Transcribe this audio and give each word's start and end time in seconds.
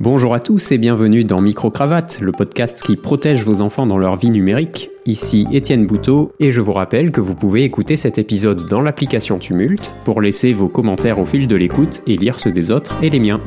Bonjour 0.00 0.32
à 0.32 0.40
tous 0.40 0.72
et 0.72 0.78
bienvenue 0.78 1.24
dans 1.24 1.42
Micro-Cravate, 1.42 2.20
le 2.22 2.32
podcast 2.32 2.82
qui 2.82 2.96
protège 2.96 3.44
vos 3.44 3.60
enfants 3.60 3.86
dans 3.86 3.98
leur 3.98 4.16
vie 4.16 4.30
numérique. 4.30 4.90
Ici 5.04 5.46
Étienne 5.52 5.86
Bouteau 5.86 6.32
et 6.40 6.50
je 6.50 6.62
vous 6.62 6.72
rappelle 6.72 7.10
que 7.10 7.20
vous 7.20 7.34
pouvez 7.34 7.64
écouter 7.64 7.96
cet 7.96 8.16
épisode 8.16 8.66
dans 8.66 8.80
l'application 8.80 9.38
Tumult 9.38 9.92
pour 10.04 10.22
laisser 10.22 10.54
vos 10.54 10.68
commentaires 10.68 11.18
au 11.18 11.26
fil 11.26 11.46
de 11.46 11.56
l'écoute 11.56 12.00
et 12.06 12.16
lire 12.16 12.40
ceux 12.40 12.50
des 12.50 12.70
autres 12.70 12.96
et 13.02 13.10
les 13.10 13.20
miens. 13.20 13.42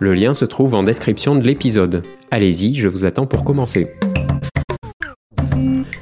Le 0.00 0.12
lien 0.14 0.32
se 0.32 0.44
trouve 0.44 0.74
en 0.74 0.82
description 0.82 1.36
de 1.36 1.46
l'épisode. 1.46 2.02
Allez-y, 2.32 2.74
je 2.74 2.88
vous 2.88 3.04
attends 3.04 3.26
pour 3.26 3.44
commencer. 3.44 3.92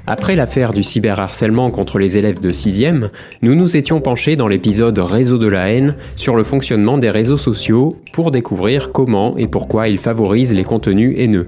Après 0.06 0.34
l'affaire 0.34 0.72
du 0.72 0.82
cyberharcèlement 0.82 1.70
contre 1.70 1.98
les 1.98 2.18
élèves 2.18 2.40
de 2.40 2.50
6e, 2.50 3.10
nous 3.42 3.54
nous 3.54 3.76
étions 3.76 4.00
penchés 4.00 4.36
dans 4.36 4.48
l'épisode 4.48 4.98
Réseau 4.98 5.38
de 5.38 5.48
la 5.48 5.70
haine 5.70 5.96
sur 6.16 6.36
le 6.36 6.42
fonctionnement 6.42 6.98
des 6.98 7.10
réseaux 7.10 7.36
sociaux 7.36 7.96
pour 8.12 8.30
découvrir 8.30 8.92
comment 8.92 9.36
et 9.36 9.46
pourquoi 9.46 9.88
ils 9.88 9.98
favorisent 9.98 10.54
les 10.54 10.64
contenus 10.64 11.14
haineux. 11.18 11.46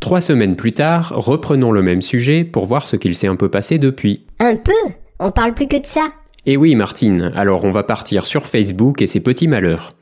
Trois 0.00 0.20
semaines 0.20 0.56
plus 0.56 0.72
tard, 0.72 1.12
reprenons 1.14 1.70
le 1.70 1.82
même 1.82 2.02
sujet 2.02 2.42
pour 2.42 2.66
voir 2.66 2.86
ce 2.88 2.96
qu'il 2.96 3.14
s'est 3.14 3.28
un 3.28 3.36
peu 3.36 3.48
passé 3.48 3.78
depuis. 3.78 4.24
Un 4.40 4.56
peu 4.56 4.72
On 5.20 5.30
parle 5.30 5.54
plus 5.54 5.68
que 5.68 5.80
de 5.80 5.86
ça 5.86 6.08
Et 6.44 6.56
oui 6.56 6.74
Martine, 6.74 7.30
alors 7.36 7.64
on 7.64 7.70
va 7.70 7.84
partir 7.84 8.26
sur 8.26 8.46
Facebook 8.46 9.00
et 9.00 9.06
ses 9.06 9.20
petits 9.20 9.46
malheurs. 9.46 9.94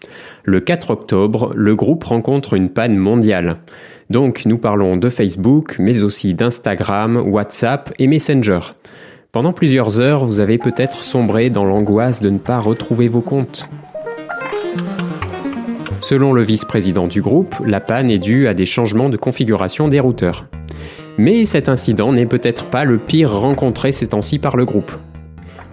Le 0.44 0.60
4 0.60 0.90
octobre, 0.90 1.52
le 1.54 1.76
groupe 1.76 2.04
rencontre 2.04 2.54
une 2.54 2.70
panne 2.70 2.96
mondiale. 2.96 3.58
Donc 4.10 4.44
nous 4.44 4.58
parlons 4.58 4.96
de 4.96 5.08
Facebook, 5.08 5.76
mais 5.78 6.02
aussi 6.02 6.34
d'Instagram, 6.34 7.16
WhatsApp 7.16 7.94
et 8.00 8.08
Messenger. 8.08 8.58
Pendant 9.30 9.52
plusieurs 9.52 10.00
heures, 10.00 10.24
vous 10.24 10.40
avez 10.40 10.58
peut-être 10.58 11.04
sombré 11.04 11.48
dans 11.48 11.64
l'angoisse 11.64 12.20
de 12.20 12.30
ne 12.30 12.38
pas 12.38 12.58
retrouver 12.58 13.06
vos 13.06 13.20
comptes. 13.20 13.68
Selon 16.00 16.32
le 16.32 16.42
vice-président 16.42 17.06
du 17.06 17.20
groupe, 17.20 17.54
la 17.64 17.78
panne 17.78 18.10
est 18.10 18.18
due 18.18 18.48
à 18.48 18.54
des 18.54 18.66
changements 18.66 19.10
de 19.10 19.16
configuration 19.16 19.86
des 19.86 20.00
routeurs. 20.00 20.46
Mais 21.16 21.44
cet 21.44 21.68
incident 21.68 22.12
n'est 22.12 22.26
peut-être 22.26 22.64
pas 22.64 22.84
le 22.84 22.98
pire 22.98 23.32
rencontré 23.32 23.92
ces 23.92 24.08
temps-ci 24.08 24.40
par 24.40 24.56
le 24.56 24.64
groupe. 24.64 24.92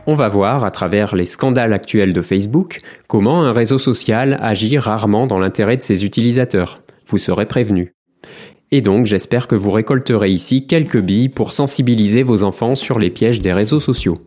On 0.06 0.14
va 0.14 0.28
voir, 0.28 0.64
à 0.64 0.70
travers 0.70 1.16
les 1.16 1.26
scandales 1.26 1.74
actuels 1.74 2.14
de 2.14 2.22
Facebook, 2.22 2.82
comment 3.08 3.44
un 3.44 3.52
réseau 3.52 3.80
social 3.80 4.38
agit 4.42 4.78
rarement 4.78 5.26
dans 5.26 5.40
l'intérêt 5.40 5.78
de 5.78 5.82
ses 5.82 6.06
utilisateurs. 6.06 6.82
Vous 7.08 7.18
serez 7.18 7.46
prévenu. 7.46 7.97
Et 8.70 8.82
donc 8.82 9.06
j'espère 9.06 9.48
que 9.48 9.56
vous 9.56 9.72
récolterez 9.72 10.30
ici 10.30 10.68
quelques 10.68 11.00
billes 11.00 11.30
pour 11.30 11.54
sensibiliser 11.54 12.22
vos 12.22 12.44
enfants 12.44 12.76
sur 12.76 13.00
les 13.00 13.10
pièges 13.10 13.40
des 13.40 13.54
réseaux 13.54 13.80
sociaux. 13.80 14.18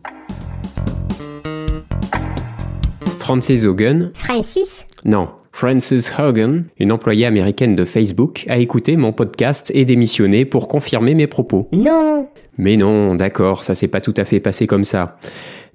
Frances 3.19 3.65
Hogan. 3.65 4.11
Francis 4.15 4.87
Non, 5.05 5.29
Frances 5.51 6.11
Hogan, 6.17 6.65
une 6.79 6.91
employée 6.91 7.27
américaine 7.27 7.75
de 7.75 7.85
Facebook, 7.85 8.45
a 8.49 8.57
écouté 8.57 8.97
mon 8.97 9.13
podcast 9.13 9.71
et 9.75 9.85
démissionné 9.85 10.45
pour 10.45 10.67
confirmer 10.67 11.13
mes 11.13 11.27
propos. 11.27 11.69
Non 11.71 12.27
Mais 12.57 12.77
non, 12.77 13.13
d'accord, 13.13 13.63
ça 13.63 13.75
s'est 13.75 13.89
pas 13.89 14.01
tout 14.01 14.15
à 14.17 14.25
fait 14.25 14.39
passé 14.39 14.65
comme 14.65 14.83
ça. 14.83 15.17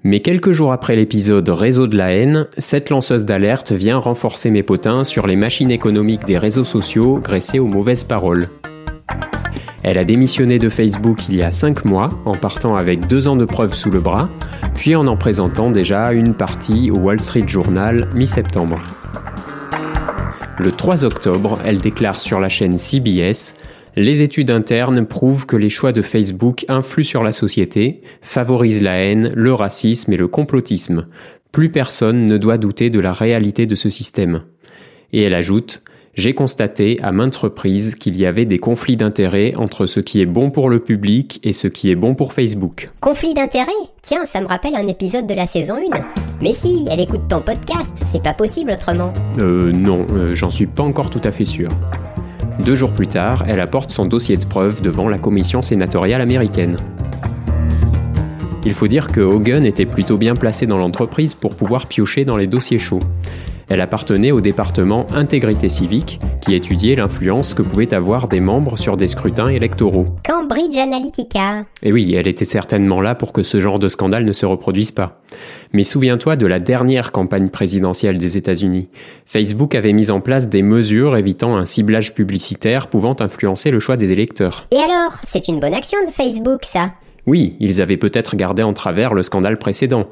Mais 0.03 0.19
quelques 0.19 0.51
jours 0.51 0.71
après 0.71 0.95
l'épisode 0.95 1.49
Réseau 1.49 1.87
de 1.87 1.97
la 1.97 2.13
haine, 2.13 2.45
cette 2.57 2.91
lanceuse 2.91 3.25
d'alerte 3.25 3.71
vient 3.71 3.97
renforcer 3.97 4.51
mes 4.51 4.61
potins 4.61 5.03
sur 5.03 5.25
les 5.25 5.35
machines 5.35 5.71
économiques 5.71 6.25
des 6.25 6.37
réseaux 6.37 6.63
sociaux 6.63 7.17
graissées 7.17 7.59
aux 7.59 7.67
mauvaises 7.67 8.03
paroles. 8.03 8.47
Elle 9.83 9.97
a 9.97 10.03
démissionné 10.03 10.59
de 10.59 10.69
Facebook 10.69 11.29
il 11.29 11.35
y 11.35 11.41
a 11.41 11.49
5 11.49 11.85
mois 11.85 12.09
en 12.25 12.35
partant 12.35 12.75
avec 12.75 13.07
2 13.07 13.27
ans 13.27 13.35
de 13.35 13.45
preuves 13.45 13.73
sous 13.73 13.89
le 13.89 13.99
bras, 13.99 14.29
puis 14.75 14.95
en 14.95 15.07
en 15.07 15.17
présentant 15.17 15.71
déjà 15.71 16.11
une 16.13 16.35
partie 16.35 16.91
au 16.91 16.99
Wall 16.99 17.19
Street 17.19 17.47
Journal 17.47 18.07
mi-septembre. 18.13 18.79
Le 20.59 20.71
3 20.71 21.05
octobre, 21.05 21.59
elle 21.65 21.79
déclare 21.79 22.19
sur 22.19 22.39
la 22.39 22.49
chaîne 22.49 22.77
CBS 22.77 23.55
les 23.97 24.21
études 24.21 24.51
internes 24.51 25.07
prouvent 25.07 25.47
que 25.47 25.55
les 25.55 25.71
choix 25.71 25.91
de 25.91 26.03
Facebook 26.03 26.65
influent 26.69 27.03
sur 27.03 27.23
la 27.23 27.31
société, 27.31 28.01
favorisent 28.21 28.83
la 28.83 28.97
haine, 28.97 29.31
le 29.35 29.53
racisme 29.53 30.13
et 30.13 30.17
le 30.17 30.27
complotisme. 30.27 31.07
Plus 31.51 31.71
personne 31.71 32.27
ne 32.27 32.37
doit 32.37 32.59
douter 32.59 32.91
de 32.91 32.99
la 32.99 33.11
réalité 33.11 33.65
de 33.65 33.73
ce 33.73 33.89
système. 33.89 34.43
Et 35.13 35.23
elle 35.23 35.33
ajoute 35.33 35.81
j'ai 36.17 36.33
constaté 36.33 36.97
à 37.03 37.11
maintes 37.11 37.35
reprises 37.35 37.93
qu'il 37.93 38.17
y 38.17 38.25
avait 38.25 38.45
des 38.45 38.57
conflits 38.57 38.97
d'intérêts 38.97 39.53
entre 39.55 39.85
ce 39.85 39.99
qui 39.99 40.19
est 40.19 40.25
bon 40.25 40.49
pour 40.49 40.67
le 40.67 40.79
public 40.79 41.39
et 41.43 41.53
ce 41.53 41.67
qui 41.67 41.91
est 41.91 41.95
bon 41.95 42.15
pour 42.15 42.33
Facebook. 42.33 42.87
Conflit 43.01 43.35
d'intérêts? 43.35 43.71
Tiens, 44.01 44.25
ça 44.25 44.41
me 44.41 44.47
rappelle 44.47 44.75
un 44.75 44.87
épisode 44.87 45.27
de 45.27 45.35
la 45.35 45.45
saison 45.45 45.75
1. 45.75 45.79
Mais 46.41 46.55
si, 46.55 46.87
elle 46.89 47.01
écoute 47.01 47.27
ton 47.29 47.41
podcast, 47.41 47.91
c'est 48.11 48.23
pas 48.23 48.33
possible 48.33 48.71
autrement. 48.71 49.13
Euh 49.37 49.71
non, 49.71 50.07
euh, 50.11 50.31
j'en 50.33 50.49
suis 50.49 50.65
pas 50.65 50.81
encore 50.81 51.11
tout 51.11 51.21
à 51.23 51.31
fait 51.31 51.45
sûr. 51.45 51.69
Deux 52.59 52.75
jours 52.75 52.91
plus 52.91 53.07
tard, 53.07 53.43
elle 53.47 53.59
apporte 53.59 53.91
son 53.91 54.05
dossier 54.05 54.35
de 54.35 54.45
preuve 54.45 54.81
devant 54.81 55.07
la 55.07 55.17
commission 55.17 55.61
sénatoriale 55.61 56.21
américaine. 56.21 56.75
Il 58.65 58.73
faut 58.73 58.87
dire 58.87 59.11
que 59.11 59.21
Hogan 59.21 59.65
était 59.65 59.85
plutôt 59.85 60.17
bien 60.17 60.35
placé 60.35 60.65
dans 60.65 60.77
l'entreprise 60.77 61.33
pour 61.33 61.55
pouvoir 61.55 61.87
piocher 61.87 62.25
dans 62.25 62.35
les 62.35 62.47
dossiers 62.47 62.79
chauds. 62.79 62.99
Elle 63.69 63.81
appartenait 63.81 64.31
au 64.31 64.39
département 64.39 65.05
Intégrité 65.13 65.67
civique, 65.67 66.19
qui 66.41 66.55
étudiait 66.55 66.95
l'influence 66.95 67.53
que 67.53 67.61
pouvaient 67.61 67.93
avoir 67.93 68.29
des 68.29 68.39
membres 68.39 68.77
sur 68.77 68.95
des 68.95 69.09
scrutins 69.09 69.47
électoraux. 69.47 70.05
Cambridge 70.25 70.77
Analytica. 70.77 71.65
Et 71.83 71.91
oui, 71.91 72.13
elle 72.15 72.29
était 72.29 72.45
certainement 72.45 73.01
là 73.01 73.13
pour 73.13 73.33
que 73.33 73.43
ce 73.43 73.59
genre 73.59 73.77
de 73.77 73.89
scandale 73.89 74.23
ne 74.23 74.31
se 74.31 74.45
reproduise 74.45 74.91
pas. 74.91 75.19
Mais 75.73 75.83
souviens-toi 75.83 76.37
de 76.37 76.45
la 76.45 76.59
dernière 76.59 77.11
campagne 77.11 77.49
présidentielle 77.49 78.17
des 78.17 78.37
États-Unis. 78.37 78.87
Facebook 79.25 79.75
avait 79.75 79.91
mis 79.91 80.11
en 80.11 80.21
place 80.21 80.47
des 80.47 80.61
mesures 80.61 81.17
évitant 81.17 81.57
un 81.57 81.65
ciblage 81.65 82.13
publicitaire 82.13 82.87
pouvant 82.87 83.17
influencer 83.19 83.69
le 83.69 83.81
choix 83.81 83.97
des 83.97 84.13
électeurs. 84.13 84.65
Et 84.71 84.77
alors 84.77 85.19
C'est 85.27 85.49
une 85.49 85.59
bonne 85.59 85.73
action 85.73 85.97
de 86.07 86.11
Facebook, 86.11 86.63
ça 86.63 86.93
Oui, 87.25 87.57
ils 87.59 87.81
avaient 87.81 87.97
peut-être 87.97 88.37
gardé 88.37 88.63
en 88.63 88.71
travers 88.71 89.13
le 89.13 89.23
scandale 89.23 89.57
précédent. 89.57 90.07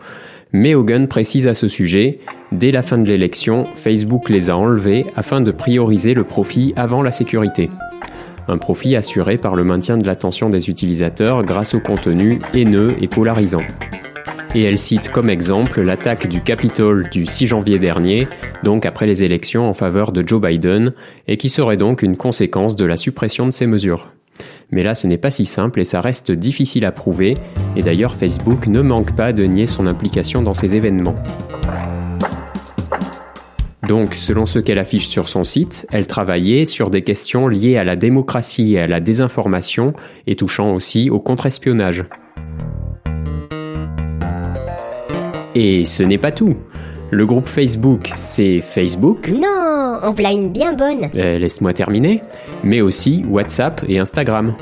Mais 0.58 0.74
Hogan 0.74 1.10
précise 1.10 1.50
à 1.50 1.54
ce 1.54 1.68
sujet, 1.68 2.20
dès 2.54 2.72
la 2.72 2.82
fin 2.82 2.98
de 2.98 3.06
l'élection, 3.06 3.66
Facebook 3.74 4.30
les 4.30 4.50
a 4.50 4.56
enlevés 4.56 5.06
afin 5.18 5.42
de 5.42 5.52
prioriser 5.52 6.14
le 6.14 6.24
profit 6.24 6.72
avant 6.78 7.02
la 7.02 7.12
sécurité. 7.12 7.70
Un 8.48 8.58
profit 8.58 8.96
assuré 8.96 9.38
par 9.38 9.58
le 9.58 9.66
maintien 9.66 9.98
de 9.98 10.08
l'attention 10.08 10.50
des 10.50 10.70
utilisateurs 10.70 11.44
grâce 11.44 11.74
au 11.74 11.82
contenu 11.82 12.40
haineux 12.54 12.96
et 13.02 13.10
polarisant. 13.10 13.64
Et 14.56 14.64
elle 14.64 14.78
cite 14.78 15.10
comme 15.10 15.30
exemple 15.30 15.82
l'attaque 15.82 16.30
du 16.30 16.40
Capitole 16.40 17.10
du 17.10 17.26
6 17.26 17.48
janvier 17.48 17.78
dernier, 17.78 18.30
donc 18.64 18.86
après 18.86 19.08
les 19.08 19.26
élections 19.26 19.68
en 19.68 19.74
faveur 19.74 20.14
de 20.14 20.26
Joe 20.26 20.40
Biden, 20.40 20.94
et 21.28 21.36
qui 21.36 21.50
serait 21.50 21.76
donc 21.76 22.02
une 22.02 22.16
conséquence 22.16 22.78
de 22.78 22.86
la 22.86 22.96
suppression 22.96 23.46
de 23.46 23.52
ces 23.52 23.68
mesures. 23.68 24.15
Mais 24.76 24.84
là, 24.84 24.94
ce 24.94 25.08
n'est 25.08 25.18
pas 25.18 25.32
si 25.32 25.46
simple 25.46 25.80
et 25.80 25.86
ça 25.86 26.02
reste 26.02 26.34
difficile 26.34 26.86
à 26.86 26.92
prouver, 26.92 27.36
et 27.78 27.82
d'ailleurs 27.82 28.14
Facebook 28.14 28.68
ne 28.68 28.82
manque 28.82 29.16
pas 29.16 29.32
de 29.32 29.46
nier 29.46 29.68
son 29.68 29.88
implication 29.88 30.42
dans 30.42 30.54
ces 30.54 30.76
événements. 30.76 31.16
Donc, 33.88 34.16
selon 34.16 34.46
ce 34.46 34.60
qu'elle 34.60 34.80
affiche 34.80 35.08
sur 35.08 35.30
son 35.30 35.46
site, 35.46 35.88
elle 35.94 36.08
travaillait 36.08 36.66
sur 36.66 36.90
des 36.90 37.04
questions 37.04 37.48
liées 37.48 37.78
à 37.78 37.86
la 37.86 37.96
démocratie 37.96 38.74
et 38.74 38.82
à 38.82 38.88
la 38.88 39.00
désinformation, 39.00 39.94
et 40.28 40.36
touchant 40.36 40.74
aussi 40.74 41.10
au 41.10 41.22
contre-espionnage. 41.22 42.04
Et 45.56 45.86
ce 45.86 46.04
n'est 46.04 46.18
pas 46.18 46.34
tout. 46.34 46.58
Le 47.12 47.26
groupe 47.26 47.48
Facebook, 47.48 48.12
c'est 48.16 48.60
Facebook. 48.60 49.30
Non, 49.30 50.00
on 50.04 50.12
voilà 50.12 50.32
une 50.32 50.50
bien 50.50 50.74
bonne. 50.74 51.10
Euh, 51.16 51.38
Laisse-moi 51.38 51.72
terminer. 51.72 52.22
Mais 52.66 52.82
aussi 52.82 53.24
WhatsApp 53.30 53.86
et 53.88 54.00
Instagram. 54.00 54.54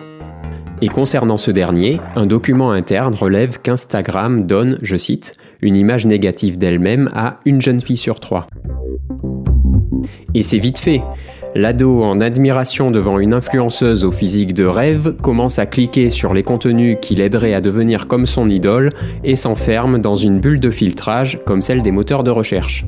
Et 0.81 0.89
concernant 0.89 1.37
ce 1.37 1.51
dernier, 1.51 2.01
un 2.17 2.25
document 2.25 2.71
interne 2.71 3.15
relève 3.15 3.61
qu'Instagram 3.61 4.45
donne, 4.45 4.77
je 4.81 4.97
cite, 4.97 5.37
une 5.61 5.77
image 5.77 6.05
négative 6.05 6.57
d'elle-même 6.57 7.09
à 7.13 7.39
une 7.45 7.61
jeune 7.61 7.79
fille 7.79 7.95
sur 7.95 8.19
trois. 8.19 8.47
Et 10.33 10.43
c'est 10.43 10.57
vite 10.57 10.79
fait. 10.79 11.01
L'ado, 11.55 12.01
en 12.01 12.19
admiration 12.19 12.91
devant 12.91 13.19
une 13.19 13.33
influenceuse 13.33 14.03
au 14.03 14.11
physique 14.11 14.53
de 14.53 14.65
rêve, 14.65 15.15
commence 15.21 15.59
à 15.59 15.65
cliquer 15.65 16.09
sur 16.09 16.33
les 16.33 16.43
contenus 16.43 16.97
qui 16.99 17.15
l'aideraient 17.15 17.53
à 17.53 17.61
devenir 17.61 18.07
comme 18.07 18.25
son 18.25 18.49
idole 18.49 18.89
et 19.23 19.35
s'enferme 19.35 19.99
dans 19.99 20.15
une 20.15 20.39
bulle 20.39 20.59
de 20.59 20.71
filtrage 20.71 21.39
comme 21.45 21.61
celle 21.61 21.81
des 21.81 21.91
moteurs 21.91 22.23
de 22.23 22.31
recherche. 22.31 22.85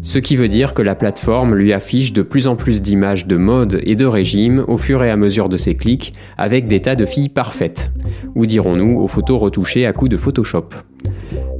Ce 0.00 0.18
qui 0.18 0.36
veut 0.36 0.48
dire 0.48 0.74
que 0.74 0.82
la 0.82 0.94
plateforme 0.94 1.54
lui 1.54 1.72
affiche 1.72 2.12
de 2.12 2.22
plus 2.22 2.48
en 2.48 2.56
plus 2.56 2.82
d'images 2.82 3.26
de 3.26 3.36
mode 3.36 3.80
et 3.84 3.94
de 3.94 4.06
régime 4.06 4.64
au 4.68 4.76
fur 4.76 5.02
et 5.04 5.10
à 5.10 5.16
mesure 5.16 5.48
de 5.48 5.56
ses 5.56 5.76
clics, 5.76 6.12
avec 6.36 6.66
des 6.66 6.80
tas 6.80 6.96
de 6.96 7.06
filles 7.06 7.28
parfaites, 7.28 7.90
ou 8.34 8.46
dirons-nous 8.46 9.00
aux 9.00 9.08
photos 9.08 9.40
retouchées 9.40 9.86
à 9.86 9.92
coups 9.92 10.10
de 10.10 10.16
Photoshop. 10.16 10.70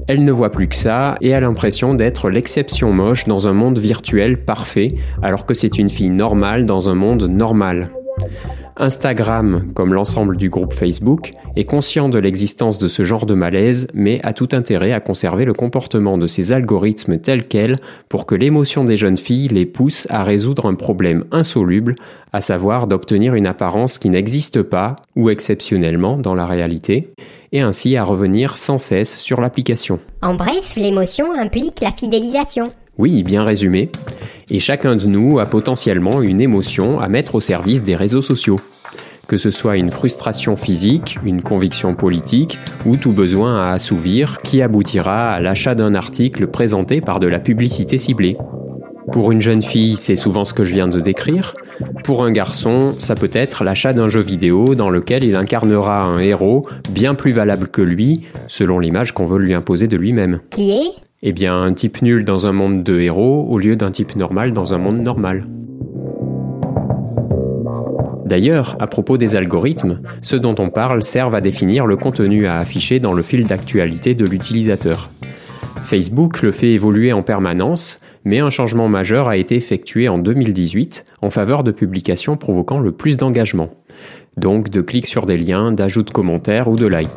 Elle 0.08 0.24
ne 0.24 0.32
voit 0.32 0.50
plus 0.50 0.68
que 0.68 0.74
ça 0.74 1.16
et 1.20 1.34
a 1.34 1.40
l'impression 1.40 1.94
d'être 1.94 2.28
l'exception 2.28 2.92
moche 2.92 3.24
dans 3.24 3.48
un 3.48 3.52
monde 3.52 3.78
virtuel 3.78 4.44
parfait, 4.44 4.88
alors 5.22 5.46
que 5.46 5.54
c'est 5.54 5.78
une 5.78 5.88
fille 5.88 6.10
normale 6.10 6.66
dans 6.66 6.88
un 6.88 6.94
monde 6.94 7.24
normal. 7.24 7.88
Instagram, 8.76 9.70
comme 9.74 9.92
l'ensemble 9.92 10.36
du 10.36 10.48
groupe 10.48 10.72
Facebook, 10.72 11.32
est 11.56 11.64
conscient 11.64 12.08
de 12.08 12.18
l'existence 12.18 12.78
de 12.78 12.88
ce 12.88 13.04
genre 13.04 13.26
de 13.26 13.34
malaise, 13.34 13.88
mais 13.94 14.20
a 14.22 14.32
tout 14.32 14.48
intérêt 14.52 14.92
à 14.92 15.00
conserver 15.00 15.44
le 15.44 15.52
comportement 15.52 16.16
de 16.16 16.26
ses 16.26 16.52
algorithmes 16.52 17.18
tel 17.18 17.46
quel 17.46 17.76
pour 18.08 18.26
que 18.26 18.34
l'émotion 18.34 18.84
des 18.84 18.96
jeunes 18.96 19.16
filles 19.16 19.48
les 19.48 19.66
pousse 19.66 20.06
à 20.10 20.22
résoudre 20.22 20.66
un 20.66 20.74
problème 20.74 21.24
insoluble, 21.32 21.94
à 22.32 22.40
savoir 22.40 22.86
d'obtenir 22.86 23.34
une 23.34 23.46
apparence 23.46 23.98
qui 23.98 24.08
n'existe 24.08 24.62
pas, 24.62 24.96
ou 25.16 25.28
exceptionnellement 25.28 26.16
dans 26.16 26.34
la 26.34 26.46
réalité, 26.46 27.12
et 27.52 27.60
ainsi 27.60 27.96
à 27.96 28.04
revenir 28.04 28.56
sans 28.56 28.78
cesse 28.78 29.18
sur 29.18 29.40
l'application. 29.40 30.00
En 30.22 30.34
bref, 30.34 30.74
l'émotion 30.76 31.32
implique 31.38 31.80
la 31.80 31.92
fidélisation. 31.92 32.68
Oui, 32.98 33.22
bien 33.22 33.42
résumé. 33.42 33.90
Et 34.50 34.58
chacun 34.58 34.96
de 34.96 35.06
nous 35.06 35.38
a 35.38 35.46
potentiellement 35.46 36.20
une 36.20 36.40
émotion 36.40 37.00
à 37.00 37.08
mettre 37.08 37.34
au 37.34 37.40
service 37.40 37.82
des 37.82 37.96
réseaux 37.96 38.20
sociaux. 38.20 38.60
Que 39.26 39.38
ce 39.38 39.50
soit 39.50 39.76
une 39.76 39.90
frustration 39.90 40.56
physique, 40.56 41.18
une 41.24 41.42
conviction 41.42 41.94
politique 41.94 42.58
ou 42.84 42.96
tout 42.96 43.12
besoin 43.12 43.62
à 43.62 43.72
assouvir 43.72 44.42
qui 44.42 44.60
aboutira 44.60 45.32
à 45.32 45.40
l'achat 45.40 45.74
d'un 45.74 45.94
article 45.94 46.48
présenté 46.48 47.00
par 47.00 47.18
de 47.18 47.28
la 47.28 47.38
publicité 47.38 47.96
ciblée. 47.96 48.36
Pour 49.10 49.32
une 49.32 49.40
jeune 49.40 49.62
fille, 49.62 49.96
c'est 49.96 50.16
souvent 50.16 50.44
ce 50.44 50.52
que 50.52 50.64
je 50.64 50.74
viens 50.74 50.88
de 50.88 51.00
décrire. 51.00 51.54
Pour 52.04 52.24
un 52.24 52.32
garçon, 52.32 52.94
ça 52.98 53.14
peut 53.14 53.30
être 53.32 53.64
l'achat 53.64 53.92
d'un 53.92 54.08
jeu 54.08 54.20
vidéo 54.20 54.74
dans 54.74 54.90
lequel 54.90 55.24
il 55.24 55.36
incarnera 55.36 56.02
un 56.02 56.18
héros 56.18 56.62
bien 56.90 57.14
plus 57.14 57.32
valable 57.32 57.68
que 57.68 57.82
lui, 57.82 58.22
selon 58.48 58.78
l'image 58.78 59.12
qu'on 59.12 59.24
veut 59.24 59.38
lui 59.38 59.54
imposer 59.54 59.86
de 59.86 59.96
lui-même. 59.96 60.40
Qui 60.50 60.72
est? 60.72 61.11
Eh 61.24 61.32
bien, 61.32 61.62
un 61.62 61.72
type 61.72 62.02
nul 62.02 62.24
dans 62.24 62.48
un 62.48 62.52
monde 62.52 62.82
de 62.82 62.98
héros 62.98 63.46
au 63.48 63.56
lieu 63.56 63.76
d'un 63.76 63.92
type 63.92 64.16
normal 64.16 64.52
dans 64.52 64.74
un 64.74 64.78
monde 64.78 64.98
normal. 64.98 65.44
D'ailleurs, 68.26 68.74
à 68.80 68.88
propos 68.88 69.18
des 69.18 69.36
algorithmes, 69.36 70.00
ceux 70.20 70.40
dont 70.40 70.56
on 70.58 70.68
parle 70.68 71.04
servent 71.04 71.36
à 71.36 71.40
définir 71.40 71.86
le 71.86 71.96
contenu 71.96 72.48
à 72.48 72.58
afficher 72.58 72.98
dans 72.98 73.12
le 73.12 73.22
fil 73.22 73.46
d'actualité 73.46 74.16
de 74.16 74.24
l'utilisateur. 74.24 75.10
Facebook 75.84 76.42
le 76.42 76.50
fait 76.50 76.72
évoluer 76.72 77.12
en 77.12 77.22
permanence, 77.22 78.00
mais 78.24 78.40
un 78.40 78.50
changement 78.50 78.88
majeur 78.88 79.28
a 79.28 79.36
été 79.36 79.54
effectué 79.54 80.08
en 80.08 80.18
2018 80.18 81.04
en 81.22 81.30
faveur 81.30 81.62
de 81.62 81.70
publications 81.70 82.36
provoquant 82.36 82.80
le 82.80 82.90
plus 82.90 83.16
d'engagement, 83.16 83.70
donc 84.36 84.70
de 84.70 84.80
clics 84.80 85.06
sur 85.06 85.26
des 85.26 85.38
liens, 85.38 85.72
d'ajouts 85.72 86.02
de 86.02 86.10
commentaires 86.10 86.68
ou 86.68 86.76
de 86.76 86.86
likes. 86.86 87.10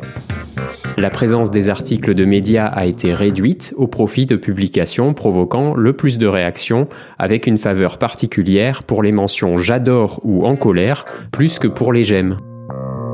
La 0.98 1.10
présence 1.10 1.50
des 1.50 1.68
articles 1.68 2.14
de 2.14 2.24
médias 2.24 2.66
a 2.66 2.86
été 2.86 3.12
réduite 3.12 3.74
au 3.76 3.86
profit 3.86 4.24
de 4.24 4.36
publications 4.36 5.12
provoquant 5.12 5.74
le 5.74 5.92
plus 5.92 6.16
de 6.16 6.26
réactions 6.26 6.88
avec 7.18 7.46
une 7.46 7.58
faveur 7.58 7.98
particulière 7.98 8.82
pour 8.82 9.02
les 9.02 9.12
mentions 9.12 9.58
j'adore 9.58 10.20
ou 10.24 10.46
en 10.46 10.56
colère 10.56 11.04
plus 11.32 11.58
que 11.58 11.68
pour 11.68 11.92
les 11.92 12.04
j'aime 12.04 12.38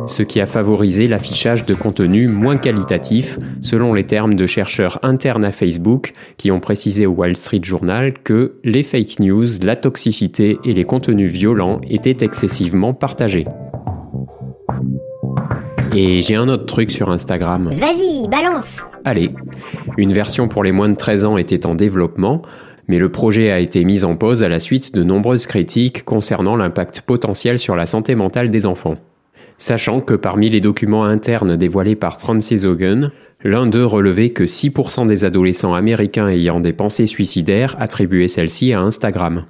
ce 0.06 0.22
qui 0.22 0.40
a 0.40 0.46
favorisé 0.46 1.08
l'affichage 1.08 1.64
de 1.64 1.74
contenus 1.74 2.28
moins 2.28 2.56
qualitatifs, 2.56 3.38
selon 3.60 3.94
les 3.94 4.04
termes 4.04 4.34
de 4.34 4.46
chercheurs 4.46 4.98
internes 5.02 5.44
à 5.44 5.52
Facebook 5.52 6.12
qui 6.36 6.50
ont 6.50 6.60
précisé 6.60 7.06
au 7.06 7.12
Wall 7.12 7.36
Street 7.36 7.60
Journal 7.62 8.12
que 8.24 8.56
les 8.64 8.82
fake 8.82 9.20
news, 9.20 9.46
la 9.62 9.76
toxicité 9.76 10.58
et 10.64 10.74
les 10.74 10.84
contenus 10.84 11.30
violents 11.30 11.80
étaient 11.88 12.24
excessivement 12.24 12.94
partagés. 12.94 13.44
Et 15.94 16.22
j'ai 16.22 16.36
un 16.36 16.48
autre 16.48 16.64
truc 16.64 16.90
sur 16.90 17.10
Instagram. 17.10 17.70
Vas-y, 17.74 18.26
balance 18.28 18.78
Allez, 19.04 19.28
une 19.98 20.12
version 20.12 20.48
pour 20.48 20.64
les 20.64 20.72
moins 20.72 20.88
de 20.88 20.96
13 20.96 21.24
ans 21.26 21.36
était 21.36 21.66
en 21.66 21.74
développement, 21.74 22.42
mais 22.88 22.98
le 22.98 23.10
projet 23.10 23.50
a 23.50 23.58
été 23.58 23.84
mis 23.84 24.04
en 24.04 24.16
pause 24.16 24.42
à 24.42 24.48
la 24.48 24.58
suite 24.58 24.94
de 24.94 25.02
nombreuses 25.02 25.46
critiques 25.46 26.04
concernant 26.04 26.56
l'impact 26.56 27.02
potentiel 27.02 27.58
sur 27.58 27.76
la 27.76 27.86
santé 27.86 28.14
mentale 28.14 28.50
des 28.50 28.66
enfants. 28.66 28.94
Sachant 29.58 30.00
que 30.00 30.14
parmi 30.14 30.48
les 30.48 30.60
documents 30.60 31.04
internes 31.04 31.56
dévoilés 31.56 31.94
par 31.94 32.18
Francis 32.18 32.64
Hogan, 32.64 33.10
l'un 33.44 33.66
d'eux 33.66 33.84
relevait 33.84 34.30
que 34.30 34.44
6% 34.44 35.06
des 35.06 35.24
adolescents 35.24 35.74
américains 35.74 36.28
ayant 36.28 36.60
des 36.60 36.72
pensées 36.72 37.06
suicidaires 37.06 37.76
attribuaient 37.78 38.28
celles-ci 38.28 38.72
à 38.72 38.80
Instagram 38.80 39.44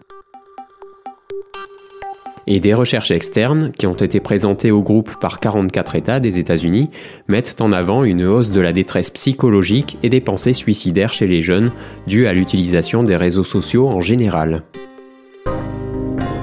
et 2.54 2.60
des 2.60 2.74
recherches 2.74 3.10
externes 3.10 3.72
qui 3.72 3.86
ont 3.86 3.94
été 3.94 4.20
présentées 4.20 4.70
au 4.70 4.82
groupe 4.82 5.16
par 5.18 5.40
44 5.40 5.96
États 5.96 6.20
des 6.20 6.38
États-Unis 6.38 6.90
mettent 7.26 7.60
en 7.60 7.72
avant 7.72 8.04
une 8.04 8.24
hausse 8.24 8.50
de 8.50 8.60
la 8.60 8.72
détresse 8.72 9.10
psychologique 9.10 9.96
et 10.02 10.10
des 10.10 10.20
pensées 10.20 10.52
suicidaires 10.52 11.14
chez 11.14 11.26
les 11.26 11.40
jeunes 11.40 11.70
dues 12.06 12.26
à 12.26 12.34
l'utilisation 12.34 13.04
des 13.04 13.16
réseaux 13.16 13.44
sociaux 13.44 13.88
en 13.88 14.02
général. 14.02 14.64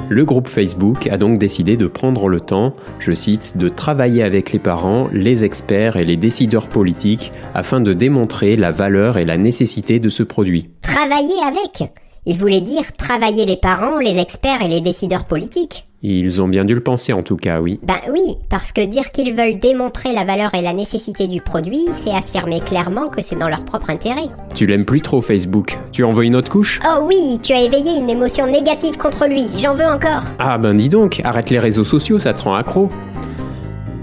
Le 0.09 0.25
groupe 0.25 0.47
Facebook 0.47 1.05
a 1.05 1.19
donc 1.19 1.37
décidé 1.37 1.77
de 1.77 1.85
prendre 1.85 2.27
le 2.27 2.39
temps, 2.39 2.73
je 2.97 3.11
cite, 3.11 3.57
de 3.57 3.69
travailler 3.69 4.23
avec 4.23 4.51
les 4.51 4.57
parents, 4.57 5.07
les 5.13 5.45
experts 5.45 5.97
et 5.97 6.05
les 6.05 6.17
décideurs 6.17 6.67
politiques 6.67 7.31
afin 7.53 7.81
de 7.81 7.93
démontrer 7.93 8.55
la 8.55 8.71
valeur 8.71 9.19
et 9.19 9.25
la 9.25 9.37
nécessité 9.37 9.99
de 9.99 10.09
ce 10.09 10.23
produit. 10.23 10.71
Travailler 10.81 11.39
avec 11.45 11.91
Il 12.31 12.37
voulait 12.37 12.61
dire 12.61 12.93
travailler 12.95 13.47
les 13.47 13.57
parents, 13.57 13.97
les 13.97 14.19
experts 14.19 14.61
et 14.61 14.67
les 14.67 14.81
décideurs 14.81 15.25
politiques. 15.25 15.87
Ils 16.03 16.43
ont 16.43 16.47
bien 16.47 16.63
dû 16.63 16.75
le 16.75 16.83
penser 16.83 17.11
en 17.11 17.23
tout 17.23 17.37
cas, 17.37 17.59
oui. 17.59 17.79
Ben 17.81 17.97
oui, 18.13 18.35
parce 18.51 18.71
que 18.71 18.85
dire 18.85 19.09
qu'ils 19.09 19.33
veulent 19.33 19.57
démontrer 19.57 20.13
la 20.13 20.25
valeur 20.25 20.53
et 20.53 20.61
la 20.61 20.73
nécessité 20.73 21.25
du 21.25 21.41
produit, 21.41 21.87
c'est 22.03 22.11
affirmer 22.11 22.59
clairement 22.59 23.07
que 23.07 23.23
c'est 23.23 23.35
dans 23.35 23.49
leur 23.49 23.65
propre 23.65 23.89
intérêt. 23.89 24.27
Tu 24.53 24.67
l'aimes 24.67 24.85
plus 24.85 25.01
trop 25.01 25.21
Facebook. 25.21 25.79
Tu 25.91 26.03
en 26.03 26.11
veux 26.11 26.23
une 26.23 26.35
autre 26.35 26.51
couche? 26.51 26.79
Oh 26.85 26.99
oui, 27.07 27.39
tu 27.41 27.51
as 27.51 27.63
éveillé 27.63 27.97
une 27.97 28.11
émotion 28.11 28.45
négative 28.45 28.95
contre 28.95 29.25
lui, 29.25 29.47
j'en 29.59 29.73
veux 29.73 29.87
encore. 29.87 30.25
Ah 30.37 30.59
ben 30.59 30.75
dis 30.75 30.89
donc, 30.89 31.21
arrête 31.23 31.49
les 31.49 31.57
réseaux 31.57 31.83
sociaux, 31.83 32.19
ça 32.19 32.35
te 32.35 32.43
rend 32.43 32.53
accro. 32.53 32.89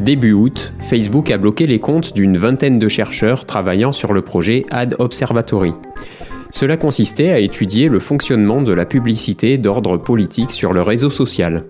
Début 0.00 0.32
août, 0.32 0.74
Facebook 0.80 1.30
a 1.30 1.38
bloqué 1.38 1.68
les 1.68 1.78
comptes 1.78 2.12
d'une 2.12 2.36
vingtaine 2.36 2.80
de 2.80 2.88
chercheurs 2.88 3.46
travaillant 3.46 3.92
sur 3.92 4.12
le 4.12 4.22
projet 4.22 4.66
Ad 4.72 4.96
Observatory. 4.98 5.74
Cela 6.50 6.76
consistait 6.76 7.30
à 7.30 7.38
étudier 7.38 7.88
le 7.88 7.98
fonctionnement 7.98 8.62
de 8.62 8.72
la 8.72 8.86
publicité 8.86 9.58
d'ordre 9.58 9.96
politique 9.96 10.50
sur 10.50 10.72
le 10.72 10.82
réseau 10.82 11.10
social. 11.10 11.64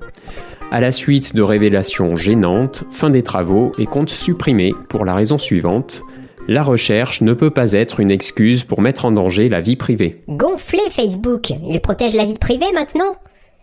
À 0.70 0.80
la 0.80 0.90
suite 0.90 1.34
de 1.34 1.42
révélations 1.42 2.16
gênantes, 2.16 2.84
fin 2.90 3.10
des 3.10 3.22
travaux 3.22 3.72
et 3.78 3.86
comptes 3.86 4.10
supprimés 4.10 4.74
pour 4.88 5.04
la 5.04 5.14
raison 5.14 5.38
suivante. 5.38 6.02
La 6.48 6.62
recherche 6.62 7.22
ne 7.22 7.32
peut 7.32 7.50
pas 7.50 7.72
être 7.72 8.00
une 8.00 8.10
excuse 8.10 8.64
pour 8.64 8.80
mettre 8.80 9.04
en 9.04 9.12
danger 9.12 9.48
la 9.48 9.60
vie 9.60 9.76
privée. 9.76 10.22
Gonflé 10.28 10.80
Facebook, 10.90 11.50
il 11.50 11.80
protège 11.80 12.14
la 12.14 12.24
vie 12.24 12.38
privée 12.38 12.72
maintenant 12.74 13.16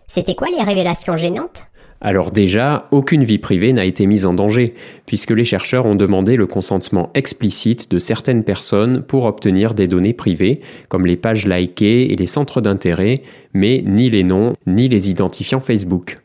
C'était 0.06 0.34
quoi 0.34 0.48
les 0.56 0.62
révélations 0.62 1.16
gênantes? 1.16 1.62
Alors 2.00 2.30
déjà, 2.30 2.86
aucune 2.90 3.24
vie 3.24 3.38
privée 3.38 3.72
n'a 3.72 3.86
été 3.86 4.06
mise 4.06 4.26
en 4.26 4.34
danger, 4.34 4.74
puisque 5.06 5.30
les 5.30 5.44
chercheurs 5.44 5.86
ont 5.86 5.94
demandé 5.94 6.36
le 6.36 6.46
consentement 6.46 7.10
explicite 7.14 7.90
de 7.90 7.98
certaines 7.98 8.44
personnes 8.44 9.02
pour 9.02 9.24
obtenir 9.24 9.72
des 9.72 9.88
données 9.88 10.12
privées, 10.12 10.60
comme 10.90 11.06
les 11.06 11.16
pages 11.16 11.46
likées 11.46 12.12
et 12.12 12.16
les 12.16 12.26
centres 12.26 12.60
d'intérêt, 12.60 13.22
mais 13.54 13.82
ni 13.86 14.10
les 14.10 14.22
noms 14.22 14.52
ni 14.66 14.88
les 14.88 15.10
identifiants 15.10 15.60
Facebook. 15.60 16.16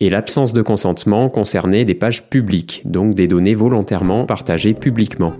Et 0.00 0.10
l'absence 0.10 0.52
de 0.52 0.60
consentement 0.60 1.28
concernait 1.30 1.84
des 1.84 1.94
pages 1.94 2.28
publiques, 2.28 2.82
donc 2.84 3.14
des 3.14 3.28
données 3.28 3.54
volontairement 3.54 4.26
partagées 4.26 4.74
publiquement. 4.74 5.34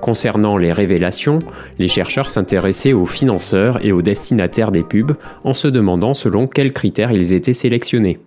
Concernant 0.00 0.56
les 0.56 0.72
révélations, 0.72 1.38
les 1.78 1.88
chercheurs 1.88 2.28
s'intéressaient 2.28 2.92
aux 2.92 3.06
financeurs 3.06 3.84
et 3.84 3.92
aux 3.92 4.02
destinataires 4.02 4.70
des 4.70 4.82
pubs 4.82 5.16
en 5.44 5.54
se 5.54 5.68
demandant 5.68 6.14
selon 6.14 6.46
quels 6.46 6.72
critères 6.72 7.12
ils 7.12 7.32
étaient 7.32 7.52
sélectionnés. 7.52 8.18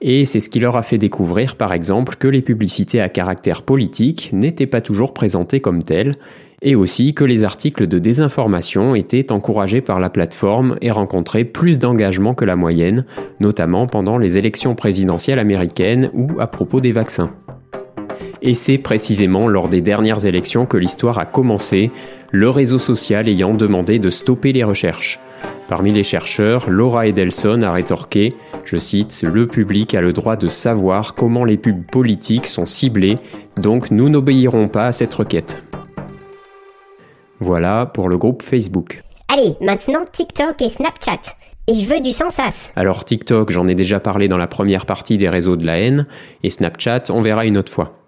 Et 0.00 0.24
c'est 0.24 0.40
ce 0.40 0.50
qui 0.50 0.60
leur 0.60 0.76
a 0.76 0.82
fait 0.82 0.98
découvrir 0.98 1.56
par 1.56 1.72
exemple 1.72 2.16
que 2.16 2.28
les 2.28 2.42
publicités 2.42 3.00
à 3.00 3.08
caractère 3.08 3.62
politique 3.62 4.30
n'étaient 4.32 4.66
pas 4.66 4.80
toujours 4.80 5.14
présentées 5.14 5.60
comme 5.60 5.82
telles, 5.82 6.14
et 6.62 6.74
aussi 6.74 7.14
que 7.14 7.24
les 7.24 7.44
articles 7.44 7.86
de 7.86 7.98
désinformation 7.98 8.94
étaient 8.94 9.30
encouragés 9.30 9.80
par 9.80 10.00
la 10.00 10.10
plateforme 10.10 10.76
et 10.80 10.90
rencontraient 10.90 11.44
plus 11.44 11.78
d'engagement 11.78 12.34
que 12.34 12.44
la 12.44 12.56
moyenne, 12.56 13.04
notamment 13.40 13.86
pendant 13.86 14.18
les 14.18 14.38
élections 14.38 14.74
présidentielles 14.74 15.38
américaines 15.38 16.10
ou 16.14 16.40
à 16.40 16.46
propos 16.46 16.80
des 16.80 16.92
vaccins. 16.92 17.30
Et 18.42 18.54
c'est 18.54 18.78
précisément 18.78 19.48
lors 19.48 19.68
des 19.68 19.80
dernières 19.80 20.26
élections 20.26 20.66
que 20.66 20.76
l'histoire 20.76 21.18
a 21.18 21.26
commencé, 21.26 21.90
le 22.30 22.50
réseau 22.50 22.78
social 22.78 23.28
ayant 23.28 23.54
demandé 23.54 23.98
de 23.98 24.10
stopper 24.10 24.52
les 24.52 24.64
recherches. 24.64 25.20
Parmi 25.68 25.92
les 25.92 26.04
chercheurs, 26.04 26.70
Laura 26.70 27.06
Edelson 27.06 27.62
a 27.62 27.72
rétorqué, 27.72 28.32
je 28.64 28.76
cite, 28.76 29.22
Le 29.22 29.46
public 29.46 29.94
a 29.94 30.00
le 30.00 30.12
droit 30.12 30.36
de 30.36 30.48
savoir 30.48 31.14
comment 31.14 31.44
les 31.44 31.56
pubs 31.56 31.84
politiques 31.90 32.46
sont 32.46 32.66
ciblées, 32.66 33.16
donc 33.56 33.90
nous 33.90 34.08
n'obéirons 34.08 34.68
pas 34.68 34.86
à 34.86 34.92
cette 34.92 35.14
requête. 35.14 35.62
Voilà 37.40 37.86
pour 37.86 38.08
le 38.08 38.16
groupe 38.16 38.42
Facebook. 38.42 39.00
Allez, 39.28 39.56
maintenant 39.60 40.04
TikTok 40.10 40.62
et 40.62 40.68
Snapchat. 40.68 41.20
Et 41.68 41.74
je 41.74 41.84
veux 41.92 42.00
du 42.00 42.12
sans-sas. 42.12 42.70
Alors 42.76 43.04
TikTok, 43.04 43.50
j'en 43.50 43.66
ai 43.66 43.74
déjà 43.74 43.98
parlé 43.98 44.28
dans 44.28 44.38
la 44.38 44.46
première 44.46 44.86
partie 44.86 45.18
des 45.18 45.28
réseaux 45.28 45.56
de 45.56 45.66
la 45.66 45.80
haine, 45.80 46.06
et 46.44 46.50
Snapchat, 46.50 47.04
on 47.10 47.20
verra 47.20 47.44
une 47.44 47.58
autre 47.58 47.72
fois. 47.72 47.98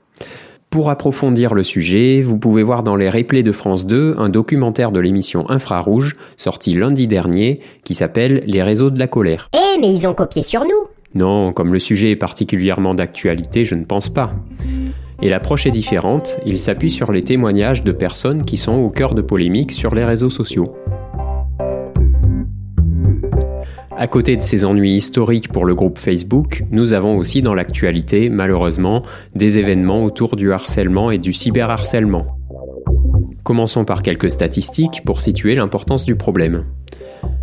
Pour 0.71 0.91
approfondir 0.91 1.55
le 1.55 1.63
sujet, 1.63 2.21
vous 2.21 2.37
pouvez 2.37 2.63
voir 2.63 2.83
dans 2.83 2.95
les 2.95 3.09
replays 3.09 3.43
de 3.43 3.53
France 3.53 3.87
2 3.87 4.17
un 4.19 4.29
documentaire 4.29 4.93
de 4.93 5.01
l'émission 5.01 5.49
Infrarouge, 5.49 6.13
sorti 6.37 6.75
lundi 6.75 7.07
dernier, 7.07 7.61
qui 7.85 7.95
s'appelle 7.95 8.43
Les 8.47 8.63
réseaux 8.63 8.91
de 8.91 8.99
la 8.99 9.07
colère. 9.07 9.49
Eh, 9.55 9.81
mais 9.81 9.91
ils 9.91 10.07
ont 10.07 10.13
copié 10.13 10.43
sur 10.43 10.65
nous 10.65 10.89
Non, 11.15 11.55
comme 11.55 11.73
le 11.73 11.79
sujet 11.79 12.11
est 12.11 12.17
particulièrement 12.17 12.95
d'actualité, 12.95 13.65
je 13.65 13.77
ne 13.77 13.85
pense 13.85 14.11
pas. 14.11 14.35
Et 15.23 15.31
l'approche 15.31 15.67
est 15.67 15.71
différente, 15.71 16.37
il 16.45 16.59
s'appuie 16.59 16.91
sur 16.91 17.13
les 17.13 17.23
témoignages 17.23 17.83
de 17.83 17.93
personnes 17.93 18.45
qui 18.45 18.59
sont 18.59 18.77
au 18.77 18.91
cœur 18.91 19.15
de 19.15 19.23
polémiques 19.23 19.73
sur 19.73 19.95
les 19.95 20.05
réseaux 20.05 20.31
sociaux. 20.31 20.75
À 24.01 24.07
côté 24.07 24.37
de 24.37 24.43
ces 24.43 24.65
ennuis 24.65 24.93
historiques 24.93 25.49
pour 25.49 25.65
le 25.65 25.75
groupe 25.75 25.99
Facebook, 25.99 26.63
nous 26.71 26.93
avons 26.93 27.19
aussi 27.19 27.43
dans 27.43 27.53
l'actualité, 27.53 28.29
malheureusement, 28.29 29.03
des 29.35 29.59
événements 29.59 30.05
autour 30.05 30.37
du 30.37 30.53
harcèlement 30.53 31.11
et 31.11 31.19
du 31.19 31.33
cyberharcèlement. 31.33 32.39
Commençons 33.43 33.85
par 33.85 34.03
quelques 34.03 34.31
statistiques 34.31 35.03
pour 35.05 35.21
situer 35.21 35.57
l'importance 35.57 36.05
du 36.05 36.15
problème. 36.15 36.65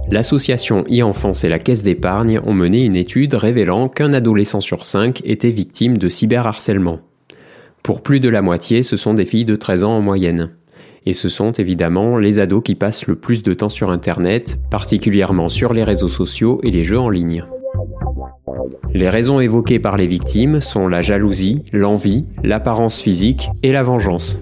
L'association 0.09 0.85
e-enfance 0.89 1.43
et 1.43 1.49
la 1.49 1.59
Caisse 1.59 1.83
d'épargne 1.83 2.39
ont 2.45 2.53
mené 2.53 2.85
une 2.85 2.95
étude 2.95 3.33
révélant 3.33 3.89
qu'un 3.89 4.13
adolescent 4.13 4.61
sur 4.61 4.85
cinq 4.85 5.21
était 5.25 5.49
victime 5.49 5.97
de 5.97 6.07
cyberharcèlement. 6.07 6.99
Pour 7.83 8.01
plus 8.01 8.21
de 8.21 8.29
la 8.29 8.41
moitié, 8.41 8.81
ce 8.81 8.95
sont 8.95 9.13
des 9.13 9.25
filles 9.25 9.43
de 9.43 9.57
13 9.57 9.83
ans 9.83 9.97
en 9.97 10.01
moyenne. 10.01 10.51
Et 11.05 11.13
ce 11.13 11.29
sont 11.29 11.51
évidemment 11.51 12.17
les 12.17 12.39
ados 12.39 12.63
qui 12.63 12.75
passent 12.75 13.05
le 13.05 13.15
plus 13.15 13.43
de 13.43 13.53
temps 13.53 13.69
sur 13.69 13.91
Internet, 13.91 14.59
particulièrement 14.71 15.49
sur 15.49 15.73
les 15.73 15.83
réseaux 15.83 16.09
sociaux 16.09 16.59
et 16.63 16.71
les 16.71 16.83
jeux 16.83 16.99
en 16.99 17.09
ligne. 17.09 17.45
Les 18.93 19.09
raisons 19.09 19.39
évoquées 19.39 19.79
par 19.79 19.97
les 19.97 20.07
victimes 20.07 20.61
sont 20.61 20.87
la 20.87 21.01
jalousie, 21.01 21.63
l'envie, 21.73 22.25
l'apparence 22.43 23.01
physique 23.01 23.49
et 23.61 23.71
la 23.71 23.83
vengeance. 23.83 24.39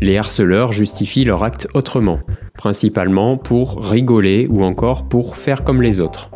Les 0.00 0.18
harceleurs 0.18 0.72
justifient 0.72 1.24
leur 1.24 1.42
acte 1.42 1.66
autrement, 1.74 2.20
principalement 2.54 3.36
pour 3.36 3.90
rigoler 3.90 4.46
ou 4.48 4.62
encore 4.62 5.08
pour 5.08 5.36
faire 5.36 5.64
comme 5.64 5.82
les 5.82 6.00
autres. 6.00 6.30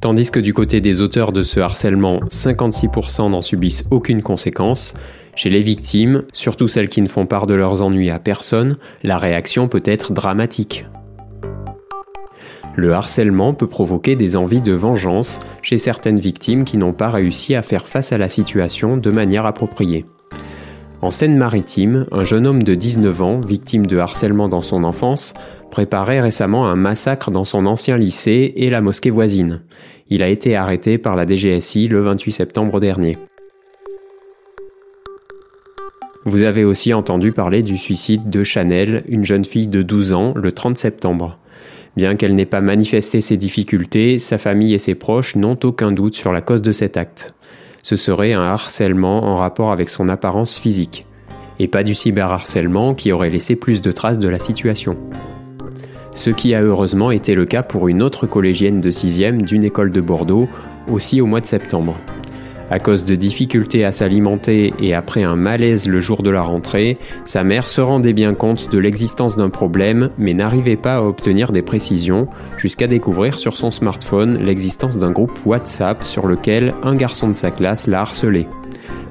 Tandis 0.00 0.30
que 0.30 0.40
du 0.40 0.52
côté 0.52 0.82
des 0.82 1.00
auteurs 1.00 1.32
de 1.32 1.40
ce 1.42 1.60
harcèlement, 1.60 2.20
56% 2.30 3.30
n'en 3.30 3.40
subissent 3.40 3.84
aucune 3.90 4.22
conséquence, 4.22 4.92
chez 5.36 5.50
les 5.50 5.60
victimes, 5.60 6.24
surtout 6.32 6.68
celles 6.68 6.88
qui 6.88 7.02
ne 7.02 7.08
font 7.08 7.26
part 7.26 7.46
de 7.46 7.54
leurs 7.54 7.82
ennuis 7.82 8.10
à 8.10 8.18
personne, 8.18 8.76
la 9.02 9.18
réaction 9.18 9.68
peut 9.68 9.82
être 9.84 10.12
dramatique. 10.12 10.86
Le 12.76 12.92
harcèlement 12.92 13.54
peut 13.54 13.68
provoquer 13.68 14.16
des 14.16 14.36
envies 14.36 14.60
de 14.60 14.72
vengeance 14.72 15.38
chez 15.62 15.78
certaines 15.78 16.18
victimes 16.18 16.64
qui 16.64 16.76
n'ont 16.76 16.92
pas 16.92 17.08
réussi 17.08 17.54
à 17.54 17.62
faire 17.62 17.86
face 17.86 18.12
à 18.12 18.18
la 18.18 18.28
situation 18.28 18.96
de 18.96 19.10
manière 19.10 19.46
appropriée. 19.46 20.06
En 21.00 21.10
Seine-Maritime, 21.10 22.06
un 22.12 22.24
jeune 22.24 22.46
homme 22.46 22.62
de 22.62 22.74
19 22.74 23.22
ans, 23.22 23.40
victime 23.40 23.86
de 23.86 23.98
harcèlement 23.98 24.48
dans 24.48 24.62
son 24.62 24.84
enfance, 24.84 25.34
préparait 25.70 26.20
récemment 26.20 26.66
un 26.66 26.76
massacre 26.76 27.30
dans 27.30 27.44
son 27.44 27.66
ancien 27.66 27.96
lycée 27.96 28.54
et 28.56 28.70
la 28.70 28.80
mosquée 28.80 29.10
voisine. 29.10 29.62
Il 30.08 30.22
a 30.22 30.28
été 30.28 30.56
arrêté 30.56 30.98
par 30.98 31.14
la 31.14 31.26
DGSI 31.26 31.88
le 31.88 32.00
28 32.00 32.32
septembre 32.32 32.80
dernier. 32.80 33.16
Vous 36.26 36.44
avez 36.44 36.64
aussi 36.64 36.94
entendu 36.94 37.32
parler 37.32 37.62
du 37.62 37.76
suicide 37.76 38.30
de 38.30 38.42
Chanel, 38.44 39.04
une 39.08 39.24
jeune 39.24 39.44
fille 39.44 39.66
de 39.66 39.82
12 39.82 40.14
ans, 40.14 40.32
le 40.34 40.52
30 40.52 40.78
septembre. 40.78 41.38
Bien 41.96 42.16
qu'elle 42.16 42.34
n'ait 42.34 42.46
pas 42.46 42.62
manifesté 42.62 43.20
ses 43.20 43.36
difficultés, 43.36 44.18
sa 44.18 44.38
famille 44.38 44.72
et 44.72 44.78
ses 44.78 44.94
proches 44.94 45.36
n'ont 45.36 45.58
aucun 45.62 45.92
doute 45.92 46.16
sur 46.16 46.32
la 46.32 46.40
cause 46.40 46.62
de 46.62 46.72
cet 46.72 46.96
acte. 46.96 47.34
Ce 47.82 47.96
serait 47.96 48.32
un 48.32 48.42
harcèlement 48.42 49.24
en 49.24 49.36
rapport 49.36 49.70
avec 49.70 49.90
son 49.90 50.08
apparence 50.08 50.58
physique, 50.58 51.06
et 51.58 51.68
pas 51.68 51.82
du 51.82 51.94
cyberharcèlement 51.94 52.94
qui 52.94 53.12
aurait 53.12 53.28
laissé 53.28 53.54
plus 53.54 53.82
de 53.82 53.92
traces 53.92 54.18
de 54.18 54.28
la 54.28 54.38
situation. 54.38 54.96
Ce 56.14 56.30
qui 56.30 56.54
a 56.54 56.62
heureusement 56.62 57.10
été 57.10 57.34
le 57.34 57.44
cas 57.44 57.62
pour 57.62 57.86
une 57.88 58.02
autre 58.02 58.26
collégienne 58.26 58.80
de 58.80 58.90
6e 58.90 59.42
d'une 59.42 59.64
école 59.64 59.92
de 59.92 60.00
Bordeaux, 60.00 60.48
aussi 60.90 61.20
au 61.20 61.26
mois 61.26 61.40
de 61.40 61.46
septembre. 61.46 61.98
À 62.70 62.78
cause 62.78 63.04
de 63.04 63.14
difficultés 63.14 63.84
à 63.84 63.92
s'alimenter 63.92 64.72
et 64.78 64.94
après 64.94 65.22
un 65.22 65.36
malaise 65.36 65.86
le 65.86 66.00
jour 66.00 66.22
de 66.22 66.30
la 66.30 66.40
rentrée, 66.40 66.96
sa 67.24 67.44
mère 67.44 67.68
se 67.68 67.80
rendait 67.80 68.14
bien 68.14 68.34
compte 68.34 68.70
de 68.70 68.78
l'existence 68.78 69.36
d'un 69.36 69.50
problème 69.50 70.10
mais 70.16 70.32
n'arrivait 70.32 70.76
pas 70.76 70.96
à 70.96 71.02
obtenir 71.02 71.52
des 71.52 71.62
précisions 71.62 72.26
jusqu'à 72.56 72.86
découvrir 72.86 73.38
sur 73.38 73.58
son 73.58 73.70
smartphone 73.70 74.38
l'existence 74.38 74.98
d'un 74.98 75.10
groupe 75.10 75.38
WhatsApp 75.44 76.04
sur 76.04 76.26
lequel 76.26 76.74
un 76.82 76.96
garçon 76.96 77.28
de 77.28 77.34
sa 77.34 77.50
classe 77.50 77.86
l'a 77.86 78.00
harcelé. 78.00 78.46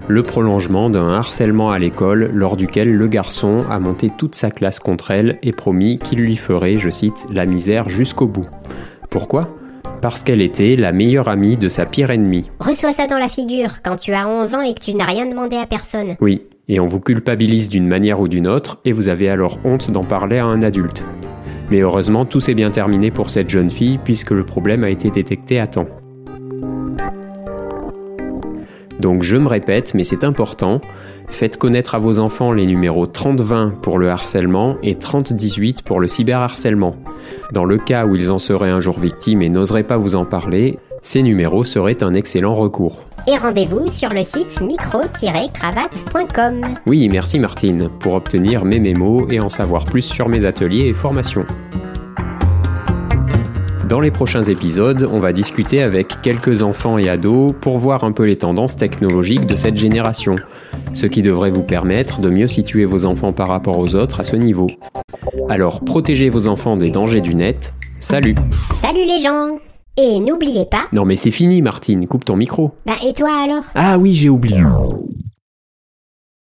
Le 0.07 0.23
prolongement 0.23 0.89
d'un 0.89 1.09
harcèlement 1.09 1.71
à 1.71 1.79
l'école 1.79 2.31
lors 2.33 2.57
duquel 2.57 2.91
le 2.91 3.07
garçon 3.07 3.59
a 3.69 3.79
monté 3.79 4.11
toute 4.17 4.35
sa 4.35 4.51
classe 4.51 4.79
contre 4.79 5.11
elle 5.11 5.37
et 5.43 5.53
promis 5.53 5.97
qu'il 5.99 6.19
lui 6.19 6.35
ferait, 6.35 6.77
je 6.77 6.89
cite, 6.89 7.25
la 7.31 7.45
misère 7.45 7.87
jusqu'au 7.87 8.27
bout. 8.27 8.47
Pourquoi? 9.09 9.55
Parce 10.03 10.21
qu'elle 10.21 10.41
était 10.41 10.75
la 10.75 10.91
meilleure 10.91 11.29
amie 11.29 11.55
de 11.55 11.69
sa 11.69 11.85
pire 11.85 12.11
ennemie. 12.11 12.51
Reçois 12.59 12.91
ça 12.91 13.07
dans 13.07 13.17
la 13.17 13.29
figure 13.29 13.81
quand 13.83 13.95
tu 13.95 14.11
as 14.11 14.27
11 14.27 14.53
ans 14.53 14.61
et 14.61 14.73
que 14.73 14.81
tu 14.81 14.93
n'as 14.93 15.05
rien 15.05 15.25
demandé 15.25 15.55
à 15.55 15.65
personne. 15.65 16.17
Oui, 16.19 16.41
et 16.67 16.81
on 16.81 16.85
vous 16.85 16.99
culpabilise 16.99 17.69
d'une 17.69 17.87
manière 17.87 18.19
ou 18.19 18.27
d'une 18.27 18.45
autre, 18.45 18.81
et 18.83 18.91
vous 18.91 19.07
avez 19.07 19.29
alors 19.29 19.59
honte 19.63 19.91
d'en 19.91 20.03
parler 20.03 20.39
à 20.39 20.45
un 20.45 20.61
adulte. 20.61 21.05
Mais 21.71 21.79
heureusement, 21.79 22.25
tout 22.25 22.41
s'est 22.41 22.53
bien 22.53 22.69
terminé 22.69 23.11
pour 23.11 23.29
cette 23.29 23.49
jeune 23.49 23.69
fille, 23.69 23.97
puisque 24.03 24.31
le 24.31 24.45
problème 24.45 24.83
a 24.83 24.89
été 24.89 25.09
détecté 25.09 25.57
à 25.61 25.67
temps. 25.67 25.87
Donc 29.03 29.21
je 29.21 29.35
me 29.35 29.49
répète, 29.49 29.93
mais 29.93 30.05
c'est 30.05 30.23
important, 30.23 30.79
faites 31.27 31.57
connaître 31.57 31.93
à 31.93 31.97
vos 31.97 32.19
enfants 32.19 32.53
les 32.53 32.65
numéros 32.65 33.05
3020 33.05 33.81
pour 33.81 33.99
le 33.99 34.09
harcèlement 34.09 34.77
et 34.81 34.95
3018 34.95 35.81
pour 35.81 35.99
le 35.99 36.07
cyberharcèlement. 36.07 36.95
Dans 37.51 37.65
le 37.65 37.77
cas 37.77 38.05
où 38.05 38.15
ils 38.15 38.31
en 38.31 38.37
seraient 38.37 38.69
un 38.69 38.79
jour 38.79 38.97
victimes 38.97 39.41
et 39.41 39.49
n'oseraient 39.49 39.83
pas 39.83 39.97
vous 39.97 40.15
en 40.15 40.23
parler, 40.23 40.79
ces 41.01 41.21
numéros 41.21 41.65
seraient 41.65 42.01
un 42.01 42.13
excellent 42.13 42.53
recours. 42.53 43.01
Et 43.27 43.35
rendez-vous 43.35 43.91
sur 43.91 44.07
le 44.07 44.23
site 44.23 44.61
micro-cravate.com. 44.61 46.77
Oui, 46.87 47.09
merci 47.09 47.39
Martine, 47.39 47.89
pour 47.99 48.13
obtenir 48.13 48.63
mes 48.63 48.79
mémos 48.79 49.27
et 49.29 49.41
en 49.41 49.49
savoir 49.49 49.83
plus 49.83 50.03
sur 50.03 50.29
mes 50.29 50.45
ateliers 50.45 50.87
et 50.87 50.93
formations. 50.93 51.45
Dans 53.89 53.99
les 53.99 54.11
prochains 54.11 54.43
épisodes, 54.43 55.09
on 55.11 55.19
va 55.19 55.33
discuter 55.33 55.81
avec 55.81 56.21
quelques 56.21 56.63
enfants 56.63 56.97
et 56.97 57.09
ados 57.09 57.53
pour 57.59 57.77
voir 57.77 58.03
un 58.03 58.13
peu 58.13 58.23
les 58.23 58.37
tendances 58.37 58.77
technologiques 58.77 59.45
de 59.45 59.55
cette 59.55 59.75
génération, 59.75 60.37
ce 60.93 61.05
qui 61.05 61.21
devrait 61.21 61.51
vous 61.51 61.63
permettre 61.63 62.21
de 62.21 62.29
mieux 62.29 62.47
situer 62.47 62.85
vos 62.85 63.05
enfants 63.05 63.33
par 63.33 63.49
rapport 63.49 63.77
aux 63.77 63.95
autres 63.95 64.21
à 64.21 64.23
ce 64.23 64.35
niveau. 64.37 64.67
Alors 65.49 65.81
protégez 65.81 66.29
vos 66.29 66.47
enfants 66.47 66.77
des 66.77 66.91
dangers 66.91 67.21
du 67.21 67.35
net. 67.35 67.73
Salut 67.99 68.35
Salut 68.81 69.05
les 69.05 69.19
gens 69.19 69.57
Et 69.97 70.19
n'oubliez 70.19 70.65
pas... 70.65 70.87
Non 70.93 71.05
mais 71.05 71.15
c'est 71.15 71.31
fini 71.31 71.61
Martine, 71.61 72.07
coupe 72.07 72.25
ton 72.25 72.37
micro. 72.37 72.71
Bah 72.85 72.93
et 73.05 73.13
toi 73.13 73.29
alors? 73.43 73.63
Ah 73.75 73.97
oui, 73.97 74.13
j'ai 74.13 74.29
oublié. 74.29 74.61